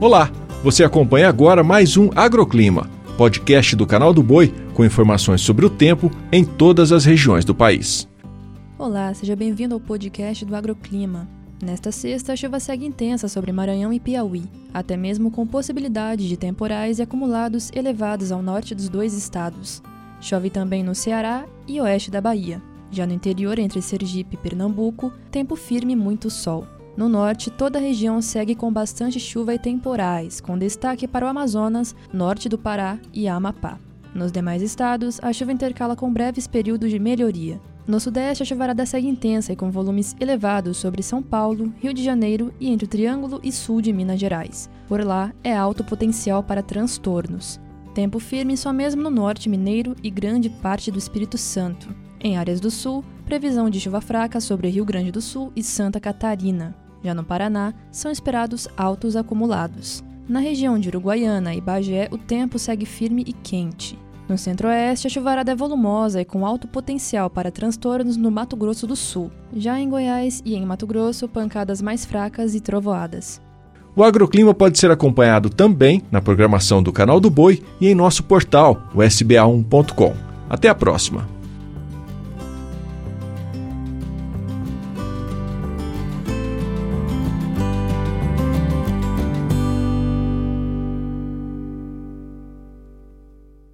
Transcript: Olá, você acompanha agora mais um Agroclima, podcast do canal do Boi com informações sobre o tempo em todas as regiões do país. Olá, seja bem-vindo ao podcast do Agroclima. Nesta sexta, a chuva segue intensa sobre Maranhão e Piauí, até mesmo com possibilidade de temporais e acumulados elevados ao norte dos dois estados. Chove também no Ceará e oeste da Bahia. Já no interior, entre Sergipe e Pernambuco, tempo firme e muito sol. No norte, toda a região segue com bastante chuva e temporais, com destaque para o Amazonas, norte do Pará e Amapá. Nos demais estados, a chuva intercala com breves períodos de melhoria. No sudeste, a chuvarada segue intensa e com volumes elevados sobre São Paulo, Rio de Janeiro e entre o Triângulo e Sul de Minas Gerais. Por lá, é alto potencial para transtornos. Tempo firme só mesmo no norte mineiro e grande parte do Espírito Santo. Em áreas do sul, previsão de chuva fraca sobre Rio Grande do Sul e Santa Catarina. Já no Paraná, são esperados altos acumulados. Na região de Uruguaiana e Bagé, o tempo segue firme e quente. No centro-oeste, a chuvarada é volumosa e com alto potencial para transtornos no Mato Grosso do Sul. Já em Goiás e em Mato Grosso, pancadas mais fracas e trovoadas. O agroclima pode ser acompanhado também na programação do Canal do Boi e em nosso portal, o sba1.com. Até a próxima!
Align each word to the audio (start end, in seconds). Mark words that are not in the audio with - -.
Olá, 0.00 0.32
você 0.64 0.82
acompanha 0.82 1.28
agora 1.28 1.62
mais 1.62 1.98
um 1.98 2.08
Agroclima, 2.16 2.88
podcast 3.18 3.76
do 3.76 3.86
canal 3.86 4.14
do 4.14 4.22
Boi 4.22 4.50
com 4.72 4.82
informações 4.82 5.42
sobre 5.42 5.66
o 5.66 5.68
tempo 5.68 6.10
em 6.32 6.42
todas 6.42 6.90
as 6.90 7.04
regiões 7.04 7.44
do 7.44 7.54
país. 7.54 8.08
Olá, 8.78 9.12
seja 9.12 9.36
bem-vindo 9.36 9.74
ao 9.74 9.80
podcast 9.80 10.42
do 10.46 10.56
Agroclima. 10.56 11.28
Nesta 11.62 11.92
sexta, 11.92 12.32
a 12.32 12.36
chuva 12.36 12.58
segue 12.58 12.86
intensa 12.86 13.28
sobre 13.28 13.52
Maranhão 13.52 13.92
e 13.92 14.00
Piauí, 14.00 14.44
até 14.72 14.96
mesmo 14.96 15.30
com 15.30 15.46
possibilidade 15.46 16.26
de 16.26 16.36
temporais 16.38 16.98
e 16.98 17.02
acumulados 17.02 17.70
elevados 17.74 18.32
ao 18.32 18.40
norte 18.40 18.74
dos 18.74 18.88
dois 18.88 19.12
estados. 19.12 19.82
Chove 20.18 20.48
também 20.48 20.82
no 20.82 20.94
Ceará 20.94 21.44
e 21.68 21.78
oeste 21.78 22.10
da 22.10 22.22
Bahia. 22.22 22.62
Já 22.90 23.06
no 23.06 23.12
interior, 23.12 23.58
entre 23.58 23.82
Sergipe 23.82 24.34
e 24.34 24.38
Pernambuco, 24.38 25.12
tempo 25.30 25.54
firme 25.56 25.92
e 25.92 25.96
muito 25.96 26.30
sol. 26.30 26.66
No 27.00 27.08
norte, 27.08 27.50
toda 27.50 27.78
a 27.78 27.80
região 27.80 28.20
segue 28.20 28.54
com 28.54 28.70
bastante 28.70 29.18
chuva 29.18 29.54
e 29.54 29.58
temporais, 29.58 30.38
com 30.38 30.58
destaque 30.58 31.08
para 31.08 31.24
o 31.24 31.28
Amazonas, 31.30 31.96
norte 32.12 32.46
do 32.46 32.58
Pará 32.58 32.98
e 33.10 33.26
Amapá. 33.26 33.78
Nos 34.14 34.30
demais 34.30 34.60
estados, 34.60 35.18
a 35.22 35.32
chuva 35.32 35.50
intercala 35.50 35.96
com 35.96 36.12
breves 36.12 36.46
períodos 36.46 36.90
de 36.90 36.98
melhoria. 36.98 37.58
No 37.86 37.98
sudeste, 37.98 38.42
a 38.42 38.46
chuvarada 38.46 38.84
segue 38.84 39.08
intensa 39.08 39.50
e 39.50 39.56
com 39.56 39.70
volumes 39.70 40.14
elevados 40.20 40.76
sobre 40.76 41.02
São 41.02 41.22
Paulo, 41.22 41.72
Rio 41.78 41.94
de 41.94 42.04
Janeiro 42.04 42.52
e 42.60 42.68
entre 42.68 42.84
o 42.84 42.88
Triângulo 42.88 43.40
e 43.42 43.50
Sul 43.50 43.80
de 43.80 43.94
Minas 43.94 44.20
Gerais. 44.20 44.68
Por 44.86 45.02
lá, 45.02 45.32
é 45.42 45.56
alto 45.56 45.82
potencial 45.82 46.42
para 46.42 46.62
transtornos. 46.62 47.58
Tempo 47.94 48.18
firme 48.18 48.58
só 48.58 48.74
mesmo 48.74 49.02
no 49.02 49.08
norte 49.08 49.48
mineiro 49.48 49.96
e 50.02 50.10
grande 50.10 50.50
parte 50.50 50.90
do 50.90 50.98
Espírito 50.98 51.38
Santo. 51.38 51.88
Em 52.20 52.36
áreas 52.36 52.60
do 52.60 52.70
sul, 52.70 53.02
previsão 53.24 53.70
de 53.70 53.80
chuva 53.80 54.02
fraca 54.02 54.38
sobre 54.38 54.68
Rio 54.68 54.84
Grande 54.84 55.10
do 55.10 55.22
Sul 55.22 55.50
e 55.56 55.62
Santa 55.62 55.98
Catarina. 55.98 56.76
Já 57.02 57.14
no 57.14 57.24
Paraná, 57.24 57.72
são 57.90 58.10
esperados 58.10 58.68
altos 58.76 59.16
acumulados. 59.16 60.04
Na 60.28 60.38
região 60.38 60.78
de 60.78 60.88
Uruguaiana 60.88 61.54
e 61.54 61.60
Bagé, 61.60 62.08
o 62.10 62.18
tempo 62.18 62.58
segue 62.58 62.86
firme 62.86 63.24
e 63.26 63.32
quente. 63.32 63.98
No 64.28 64.38
centro-oeste, 64.38 65.08
a 65.08 65.10
chuvarada 65.10 65.50
é 65.50 65.56
volumosa 65.56 66.20
e 66.20 66.24
com 66.24 66.46
alto 66.46 66.68
potencial 66.68 67.28
para 67.28 67.50
transtornos 67.50 68.16
no 68.16 68.30
Mato 68.30 68.56
Grosso 68.56 68.86
do 68.86 68.94
Sul. 68.94 69.28
Já 69.52 69.80
em 69.80 69.88
Goiás 69.88 70.40
e 70.44 70.54
em 70.54 70.64
Mato 70.64 70.86
Grosso, 70.86 71.28
pancadas 71.28 71.82
mais 71.82 72.04
fracas 72.04 72.54
e 72.54 72.60
trovoadas. 72.60 73.40
O 73.96 74.04
agroclima 74.04 74.54
pode 74.54 74.78
ser 74.78 74.90
acompanhado 74.92 75.50
também 75.50 76.00
na 76.12 76.22
programação 76.22 76.80
do 76.80 76.92
Canal 76.92 77.18
do 77.18 77.28
Boi 77.28 77.60
e 77.80 77.88
em 77.88 77.94
nosso 77.94 78.22
portal, 78.22 78.80
o 78.94 78.98
sba1.com. 78.98 80.14
Até 80.48 80.68
a 80.68 80.74
próxima! 80.76 81.39